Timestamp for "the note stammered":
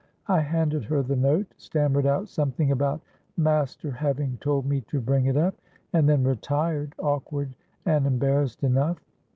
1.03-2.07